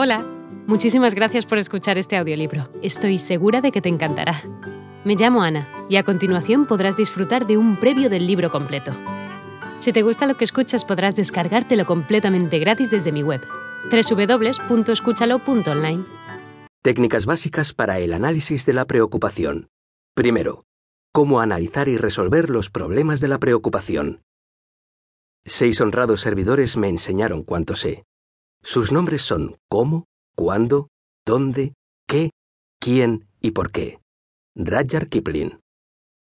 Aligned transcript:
Hola, 0.00 0.24
muchísimas 0.68 1.16
gracias 1.16 1.44
por 1.44 1.58
escuchar 1.58 1.98
este 1.98 2.16
audiolibro. 2.16 2.70
Estoy 2.84 3.18
segura 3.18 3.60
de 3.60 3.72
que 3.72 3.80
te 3.80 3.88
encantará. 3.88 4.44
Me 5.04 5.16
llamo 5.16 5.42
Ana 5.42 5.68
y 5.88 5.96
a 5.96 6.04
continuación 6.04 6.66
podrás 6.66 6.96
disfrutar 6.96 7.48
de 7.48 7.56
un 7.56 7.80
previo 7.80 8.08
del 8.08 8.28
libro 8.28 8.52
completo. 8.52 8.92
Si 9.78 9.92
te 9.92 10.02
gusta 10.02 10.26
lo 10.26 10.36
que 10.36 10.44
escuchas 10.44 10.84
podrás 10.84 11.16
descargártelo 11.16 11.84
completamente 11.84 12.60
gratis 12.60 12.92
desde 12.92 13.10
mi 13.10 13.24
web, 13.24 13.40
www.escúchalo.online. 13.90 16.04
Técnicas 16.80 17.26
básicas 17.26 17.72
para 17.72 17.98
el 17.98 18.12
análisis 18.12 18.66
de 18.66 18.74
la 18.74 18.84
preocupación. 18.84 19.66
Primero, 20.14 20.64
cómo 21.12 21.40
analizar 21.40 21.88
y 21.88 21.96
resolver 21.96 22.50
los 22.50 22.70
problemas 22.70 23.18
de 23.18 23.26
la 23.26 23.38
preocupación. 23.38 24.22
Seis 25.44 25.80
honrados 25.80 26.20
servidores 26.20 26.76
me 26.76 26.88
enseñaron 26.88 27.42
cuánto 27.42 27.74
sé. 27.74 28.04
Sus 28.62 28.92
nombres 28.92 29.22
son 29.22 29.56
cómo, 29.68 30.04
cuándo, 30.34 30.88
dónde, 31.24 31.74
qué, 32.06 32.30
quién 32.80 33.28
y 33.40 33.52
por 33.52 33.70
qué. 33.70 34.00
Rudyard 34.54 35.08
Kipling. 35.08 35.60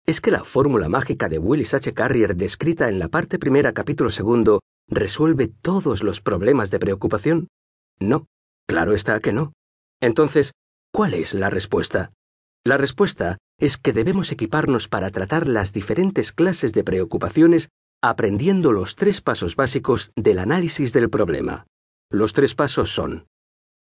¿Es 0.06 0.20
que 0.20 0.30
la 0.30 0.44
fórmula 0.44 0.88
mágica 0.88 1.28
de 1.28 1.38
Willis 1.38 1.74
H. 1.74 1.92
Carrier 1.92 2.36
descrita 2.36 2.88
en 2.88 2.98
la 2.98 3.08
parte 3.08 3.38
primera 3.38 3.72
capítulo 3.72 4.10
segundo 4.10 4.60
resuelve 4.88 5.48
todos 5.48 6.02
los 6.02 6.20
problemas 6.20 6.70
de 6.70 6.78
preocupación? 6.78 7.48
No, 7.98 8.26
claro 8.66 8.94
está 8.94 9.20
que 9.20 9.32
no. 9.32 9.52
Entonces, 10.00 10.52
¿cuál 10.92 11.14
es 11.14 11.34
la 11.34 11.50
respuesta? 11.50 12.12
La 12.64 12.76
respuesta 12.76 13.38
es 13.58 13.76
que 13.76 13.92
debemos 13.92 14.30
equiparnos 14.32 14.88
para 14.88 15.10
tratar 15.10 15.48
las 15.48 15.72
diferentes 15.72 16.32
clases 16.32 16.72
de 16.72 16.84
preocupaciones 16.84 17.68
aprendiendo 18.00 18.72
los 18.72 18.94
tres 18.94 19.20
pasos 19.20 19.56
básicos 19.56 20.12
del 20.16 20.38
análisis 20.38 20.92
del 20.92 21.10
problema. 21.10 21.66
Los 22.10 22.32
tres 22.32 22.54
pasos 22.54 22.90
son 22.90 23.26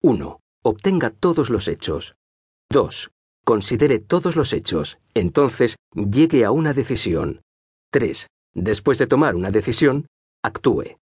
1. 0.02 0.40
Obtenga 0.64 1.12
todos 1.12 1.52
los 1.52 1.68
hechos. 1.68 2.16
2. 2.72 3.12
Considere 3.46 4.00
todos 4.00 4.36
los 4.36 4.52
hechos, 4.52 4.98
entonces 5.14 5.76
llegue 5.94 6.44
a 6.44 6.52
una 6.52 6.74
decisión. 6.74 7.42
3. 7.92 8.28
Después 8.56 8.98
de 8.98 9.06
tomar 9.06 9.36
una 9.36 9.52
decisión, 9.52 10.08
actúe. 10.44 10.98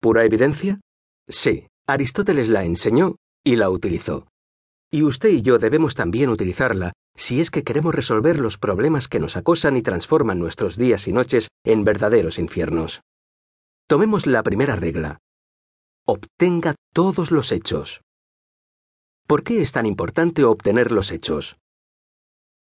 ¿Pura 0.00 0.24
evidencia? 0.24 0.80
Sí, 1.26 1.66
Aristóteles 1.86 2.48
la 2.48 2.64
enseñó 2.64 3.16
y 3.42 3.56
la 3.56 3.70
utilizó. 3.70 4.28
Y 4.90 5.04
usted 5.04 5.30
y 5.30 5.40
yo 5.40 5.58
debemos 5.58 5.94
también 5.94 6.28
utilizarla 6.28 6.92
si 7.14 7.40
es 7.40 7.50
que 7.50 7.64
queremos 7.64 7.94
resolver 7.94 8.38
los 8.38 8.58
problemas 8.58 9.08
que 9.08 9.18
nos 9.18 9.36
acosan 9.36 9.76
y 9.78 9.82
transforman 9.82 10.38
nuestros 10.38 10.76
días 10.76 11.08
y 11.08 11.12
noches 11.12 11.48
en 11.64 11.84
verdaderos 11.84 12.38
infiernos. 12.38 13.00
Tomemos 13.86 14.26
la 14.26 14.42
primera 14.42 14.76
regla. 14.76 15.18
Obtenga 16.10 16.74
todos 16.94 17.30
los 17.30 17.52
hechos. 17.52 18.00
¿Por 19.26 19.44
qué 19.44 19.60
es 19.60 19.72
tan 19.72 19.84
importante 19.84 20.42
obtener 20.42 20.90
los 20.90 21.12
hechos? 21.12 21.58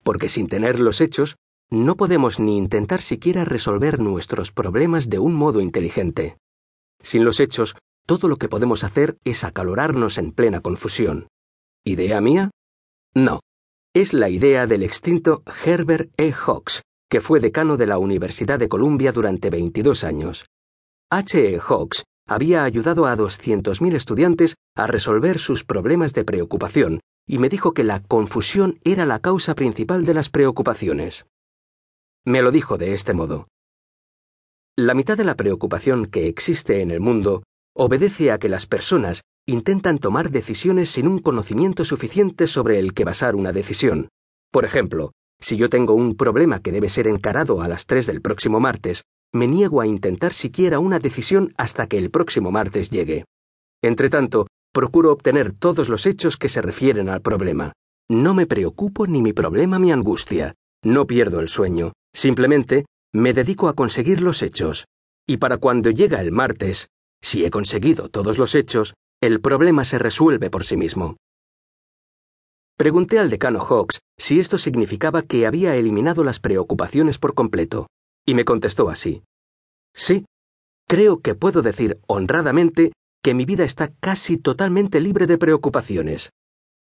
Porque 0.03 0.27
sin 0.27 0.49
tener 0.49 0.81
los 0.81 0.99
hechos, 0.99 1.37
no 1.71 1.95
podemos 1.95 2.41
ni 2.41 2.57
intentar 2.57 3.01
siquiera 3.01 3.45
resolver 3.45 4.01
nuestros 4.01 4.51
problemas 4.51 5.09
de 5.09 5.19
un 5.19 5.33
modo 5.33 5.61
inteligente. 5.61 6.35
Sin 7.01 7.23
los 7.23 7.39
hechos, 7.39 7.77
todo 8.05 8.27
lo 8.27 8.35
que 8.35 8.49
podemos 8.49 8.83
hacer 8.83 9.17
es 9.23 9.45
acalorarnos 9.45 10.17
en 10.17 10.33
plena 10.33 10.59
confusión. 10.59 11.29
¿Idea 11.85 12.19
mía? 12.19 12.51
No 13.15 13.39
es 13.93 14.11
la 14.11 14.27
idea 14.27 14.67
del 14.67 14.83
extinto 14.83 15.43
Herbert 15.63 16.11
E. 16.17 16.33
Hawks, 16.33 16.83
que 17.09 17.21
fue 17.21 17.39
decano 17.39 17.77
de 17.77 17.87
la 17.87 17.97
Universidad 17.97 18.59
de 18.59 18.67
Columbia 18.67 19.13
durante 19.13 19.49
22 19.49 20.03
años. 20.03 20.45
H. 21.09 21.55
E. 21.55 21.59
Hawks 21.61 22.03
había 22.27 22.63
ayudado 22.63 23.07
a 23.07 23.15
200.000 23.15 23.95
estudiantes 23.95 24.55
a 24.75 24.85
resolver 24.85 25.39
sus 25.39 25.63
problemas 25.63 26.13
de 26.13 26.25
preocupación 26.25 26.99
y 27.25 27.39
me 27.39 27.49
dijo 27.49 27.73
que 27.73 27.83
la 27.83 28.01
confusión 28.01 28.79
era 28.83 29.05
la 29.05 29.19
causa 29.19 29.55
principal 29.55 30.05
de 30.05 30.13
las 30.13 30.29
preocupaciones. 30.29 31.25
Me 32.25 32.41
lo 32.41 32.51
dijo 32.51 32.77
de 32.77 32.93
este 32.93 33.13
modo. 33.13 33.47
La 34.75 34.93
mitad 34.93 35.17
de 35.17 35.23
la 35.23 35.35
preocupación 35.35 36.05
que 36.05 36.27
existe 36.27 36.81
en 36.81 36.91
el 36.91 36.99
mundo 36.99 37.43
obedece 37.73 38.31
a 38.31 38.37
que 38.37 38.49
las 38.49 38.65
personas 38.65 39.21
intentan 39.45 39.97
tomar 39.97 40.29
decisiones 40.29 40.89
sin 40.89 41.07
un 41.07 41.19
conocimiento 41.19 41.83
suficiente 41.83 42.47
sobre 42.47 42.79
el 42.79 42.93
que 42.93 43.05
basar 43.05 43.35
una 43.35 43.53
decisión. 43.53 44.09
Por 44.51 44.65
ejemplo, 44.65 45.13
si 45.39 45.55
yo 45.55 45.69
tengo 45.69 45.93
un 45.93 46.15
problema 46.15 46.59
que 46.61 46.71
debe 46.71 46.89
ser 46.89 47.07
encarado 47.07 47.61
a 47.61 47.67
las 47.67 47.85
3 47.85 48.07
del 48.07 48.21
próximo 48.21 48.59
martes, 48.59 49.03
me 49.33 49.47
niego 49.47 49.81
a 49.81 49.87
intentar 49.87 50.33
siquiera 50.33 50.79
una 50.79 50.99
decisión 50.99 51.53
hasta 51.57 51.87
que 51.87 51.97
el 51.97 52.09
próximo 52.09 52.51
martes 52.51 52.89
llegue. 52.89 53.25
Entretanto, 53.83 54.47
procuro 54.73 55.11
obtener 55.11 55.53
todos 55.53 55.89
los 55.89 56.05
hechos 56.05 56.37
que 56.37 56.49
se 56.49 56.61
refieren 56.61 57.09
al 57.09 57.21
problema. 57.21 57.73
No 58.09 58.33
me 58.33 58.47
preocupo 58.47 59.05
ni 59.05 59.21
mi 59.21 59.33
problema 59.33 59.79
mi 59.79 59.91
angustia. 59.91 60.55
No 60.83 61.05
pierdo 61.07 61.39
el 61.39 61.49
sueño. 61.49 61.93
Simplemente 62.13 62.85
me 63.13 63.33
dedico 63.33 63.67
a 63.67 63.73
conseguir 63.73 64.21
los 64.21 64.41
hechos. 64.41 64.85
Y 65.27 65.37
para 65.37 65.57
cuando 65.57 65.89
llega 65.89 66.21
el 66.21 66.31
martes, 66.31 66.87
si 67.21 67.43
he 67.43 67.49
conseguido 67.49 68.09
todos 68.09 68.37
los 68.37 68.55
hechos, 68.55 68.93
el 69.21 69.41
problema 69.41 69.83
se 69.83 69.99
resuelve 69.99 70.49
por 70.49 70.63
sí 70.63 70.77
mismo. 70.77 71.17
Pregunté 72.77 73.17
al 73.17 73.29
decano 73.31 73.59
Hawks 73.59 73.99
si 74.17 74.39
esto 74.39 74.57
significaba 74.59 75.23
que 75.23 75.47
había 75.47 75.75
eliminado 75.75 76.23
las 76.23 76.39
preocupaciones 76.39 77.17
por 77.17 77.33
completo, 77.33 77.87
y 78.27 78.33
me 78.35 78.45
contestó 78.45 78.89
así. 78.89 79.23
Sí, 79.95 80.25
creo 80.87 81.21
que 81.21 81.33
puedo 81.33 81.61
decir 81.61 81.99
honradamente 82.07 82.91
que 83.23 83.33
mi 83.33 83.45
vida 83.45 83.63
está 83.63 83.87
casi 83.99 84.37
totalmente 84.37 84.99
libre 84.99 85.25
de 85.25 85.37
preocupaciones. 85.37 86.31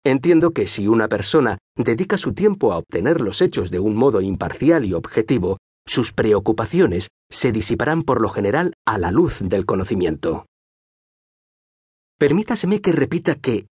Entiendo 0.04 0.50
que 0.50 0.66
si 0.66 0.86
una 0.86 1.08
persona 1.08 1.58
dedica 1.76 2.18
su 2.18 2.34
tiempo 2.34 2.72
a 2.72 2.78
obtener 2.78 3.20
los 3.20 3.40
hechos 3.40 3.70
de 3.70 3.80
un 3.80 3.96
modo 3.96 4.20
imparcial 4.20 4.84
y 4.84 4.92
objetivo, 4.92 5.56
sus 5.86 6.12
preocupaciones 6.12 7.08
se 7.30 7.52
disiparán 7.52 8.02
por 8.02 8.20
lo 8.20 8.28
general 8.28 8.74
a 8.84 8.98
la 8.98 9.10
luz 9.10 9.38
del 9.40 9.66
conocimiento. 9.66 10.46
Permítaseme 12.18 12.80
que 12.80 12.92
repita 12.92 13.36
que, 13.36 13.66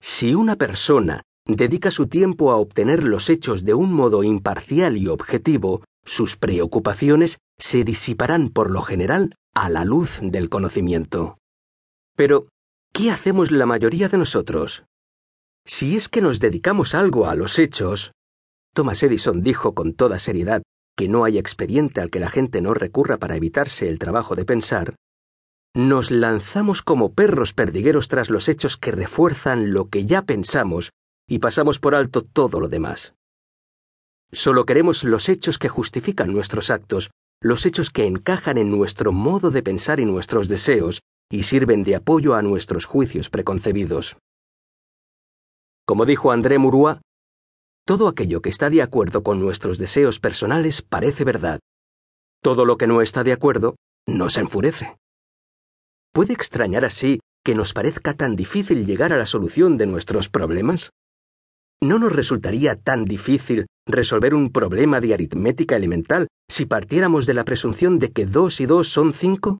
si 0.00 0.34
una 0.34 0.56
persona 0.56 1.22
dedica 1.46 1.90
su 1.90 2.06
tiempo 2.06 2.52
a 2.52 2.56
obtener 2.56 3.02
los 3.02 3.30
hechos 3.30 3.64
de 3.64 3.74
un 3.74 3.92
modo 3.92 4.22
imparcial 4.22 4.96
y 4.96 5.08
objetivo, 5.08 5.82
sus 6.08 6.36
preocupaciones 6.36 7.38
se 7.58 7.84
disiparán 7.84 8.48
por 8.48 8.70
lo 8.70 8.82
general 8.82 9.34
a 9.54 9.68
la 9.68 9.84
luz 9.84 10.18
del 10.22 10.48
conocimiento. 10.48 11.38
Pero, 12.16 12.48
¿qué 12.92 13.10
hacemos 13.10 13.50
la 13.50 13.66
mayoría 13.66 14.08
de 14.08 14.18
nosotros? 14.18 14.84
Si 15.66 15.96
es 15.96 16.08
que 16.08 16.22
nos 16.22 16.40
dedicamos 16.40 16.94
algo 16.94 17.26
a 17.26 17.34
los 17.34 17.58
hechos, 17.58 18.12
Thomas 18.74 19.02
Edison 19.02 19.42
dijo 19.42 19.74
con 19.74 19.92
toda 19.92 20.18
seriedad 20.18 20.62
que 20.96 21.08
no 21.08 21.24
hay 21.24 21.38
expediente 21.38 22.00
al 22.00 22.10
que 22.10 22.20
la 22.20 22.30
gente 22.30 22.60
no 22.60 22.74
recurra 22.74 23.18
para 23.18 23.36
evitarse 23.36 23.88
el 23.88 23.98
trabajo 23.98 24.34
de 24.34 24.44
pensar, 24.44 24.94
nos 25.74 26.10
lanzamos 26.10 26.82
como 26.82 27.12
perros 27.12 27.52
perdigueros 27.52 28.08
tras 28.08 28.30
los 28.30 28.48
hechos 28.48 28.76
que 28.76 28.90
refuerzan 28.90 29.72
lo 29.72 29.88
que 29.88 30.06
ya 30.06 30.22
pensamos 30.22 30.90
y 31.28 31.38
pasamos 31.38 31.78
por 31.78 31.94
alto 31.94 32.22
todo 32.22 32.58
lo 32.58 32.68
demás. 32.68 33.14
Solo 34.32 34.64
queremos 34.64 35.04
los 35.04 35.28
hechos 35.28 35.58
que 35.58 35.68
justifican 35.68 36.32
nuestros 36.32 36.70
actos, 36.70 37.10
los 37.40 37.64
hechos 37.64 37.90
que 37.90 38.06
encajan 38.06 38.58
en 38.58 38.70
nuestro 38.70 39.12
modo 39.12 39.50
de 39.50 39.62
pensar 39.62 40.00
y 40.00 40.04
nuestros 40.04 40.48
deseos 40.48 41.00
y 41.30 41.44
sirven 41.44 41.84
de 41.84 41.96
apoyo 41.96 42.34
a 42.34 42.42
nuestros 42.42 42.84
juicios 42.84 43.30
preconcebidos. 43.30 44.16
Como 45.86 46.04
dijo 46.04 46.32
André 46.32 46.58
Murua, 46.58 47.00
todo 47.86 48.08
aquello 48.08 48.42
que 48.42 48.50
está 48.50 48.68
de 48.68 48.82
acuerdo 48.82 49.22
con 49.22 49.40
nuestros 49.40 49.78
deseos 49.78 50.20
personales 50.20 50.82
parece 50.82 51.24
verdad. 51.24 51.60
Todo 52.42 52.66
lo 52.66 52.76
que 52.76 52.86
no 52.86 53.00
está 53.00 53.24
de 53.24 53.32
acuerdo 53.32 53.76
nos 54.06 54.36
enfurece. 54.36 54.98
¿Puede 56.12 56.34
extrañar 56.34 56.84
así 56.84 57.20
que 57.42 57.54
nos 57.54 57.72
parezca 57.72 58.12
tan 58.12 58.36
difícil 58.36 58.84
llegar 58.84 59.14
a 59.14 59.16
la 59.16 59.24
solución 59.24 59.78
de 59.78 59.86
nuestros 59.86 60.28
problemas? 60.28 60.90
¿No 61.80 61.98
nos 61.98 62.12
resultaría 62.12 62.76
tan 62.76 63.04
difícil 63.04 63.66
resolver 63.88 64.34
un 64.34 64.50
problema 64.52 65.00
de 65.00 65.14
aritmética 65.14 65.76
elemental 65.76 66.28
si 66.48 66.66
partiéramos 66.66 67.26
de 67.26 67.34
la 67.34 67.44
presunción 67.44 67.98
de 67.98 68.12
que 68.12 68.26
dos 68.26 68.60
y 68.60 68.66
dos 68.66 68.88
son 68.88 69.12
cinco? 69.12 69.58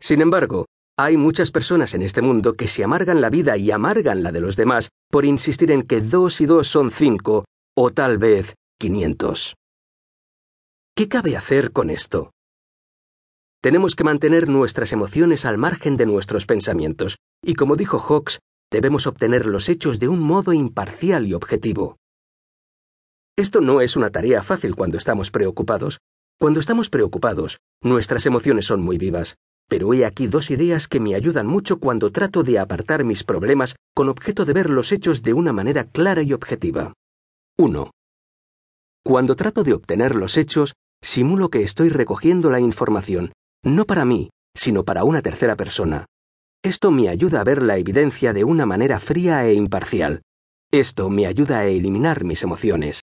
Sin 0.00 0.20
embargo, 0.20 0.66
hay 0.98 1.16
muchas 1.16 1.50
personas 1.50 1.94
en 1.94 2.02
este 2.02 2.22
mundo 2.22 2.54
que 2.54 2.68
se 2.68 2.84
amargan 2.84 3.20
la 3.20 3.30
vida 3.30 3.56
y 3.56 3.70
amargan 3.70 4.22
la 4.22 4.32
de 4.32 4.40
los 4.40 4.56
demás 4.56 4.90
por 5.10 5.24
insistir 5.24 5.70
en 5.70 5.82
que 5.82 6.00
dos 6.00 6.40
y 6.40 6.46
dos 6.46 6.68
son 6.68 6.90
cinco, 6.90 7.44
o 7.76 7.90
tal 7.90 8.18
vez 8.18 8.54
quinientos. 8.78 9.56
¿Qué 10.94 11.08
cabe 11.08 11.36
hacer 11.36 11.72
con 11.72 11.90
esto? 11.90 12.30
Tenemos 13.62 13.94
que 13.94 14.04
mantener 14.04 14.48
nuestras 14.48 14.92
emociones 14.92 15.44
al 15.44 15.58
margen 15.58 15.96
de 15.96 16.06
nuestros 16.06 16.46
pensamientos, 16.46 17.16
y 17.42 17.54
como 17.54 17.76
dijo 17.76 17.98
Hawks, 17.98 18.38
debemos 18.70 19.06
obtener 19.06 19.44
los 19.46 19.68
hechos 19.68 19.98
de 19.98 20.08
un 20.08 20.20
modo 20.20 20.52
imparcial 20.52 21.26
y 21.26 21.34
objetivo. 21.34 21.96
Esto 23.38 23.60
no 23.60 23.82
es 23.82 23.96
una 23.96 24.08
tarea 24.10 24.42
fácil 24.42 24.74
cuando 24.74 24.96
estamos 24.96 25.30
preocupados. 25.30 25.98
Cuando 26.40 26.58
estamos 26.58 26.88
preocupados, 26.88 27.58
nuestras 27.82 28.24
emociones 28.24 28.64
son 28.64 28.80
muy 28.80 28.96
vivas. 28.96 29.36
pero 29.68 29.92
he 29.94 30.04
aquí 30.04 30.28
dos 30.28 30.50
ideas 30.50 30.86
que 30.86 31.00
me 31.00 31.14
ayudan 31.14 31.46
mucho 31.46 31.80
cuando 31.80 32.12
trato 32.12 32.42
de 32.42 32.58
apartar 32.58 33.04
mis 33.04 33.24
problemas 33.24 33.74
con 33.94 34.08
objeto 34.08 34.44
de 34.44 34.52
ver 34.52 34.70
los 34.70 34.92
hechos 34.92 35.22
de 35.22 35.32
una 35.32 35.52
manera 35.52 35.84
clara 35.84 36.22
y 36.22 36.32
objetiva. 36.32 36.92
1. 37.58 37.90
Cuando 39.04 39.34
trato 39.34 39.64
de 39.64 39.72
obtener 39.72 40.14
los 40.14 40.36
hechos, 40.36 40.74
simulo 41.02 41.48
que 41.48 41.62
estoy 41.62 41.88
recogiendo 41.88 42.50
la 42.50 42.60
información, 42.60 43.32
no 43.64 43.86
para 43.86 44.04
mí, 44.04 44.30
sino 44.54 44.84
para 44.84 45.04
una 45.04 45.20
tercera 45.20 45.56
persona. 45.56 46.06
Esto 46.62 46.90
me 46.90 47.08
ayuda 47.08 47.40
a 47.40 47.44
ver 47.44 47.62
la 47.62 47.76
evidencia 47.76 48.32
de 48.32 48.44
una 48.44 48.66
manera 48.66 49.00
fría 49.00 49.44
e 49.46 49.54
imparcial. 49.54 50.22
Esto 50.70 51.10
me 51.10 51.26
ayuda 51.26 51.60
a 51.60 51.66
eliminar 51.66 52.24
mis 52.24 52.42
emociones. 52.42 53.02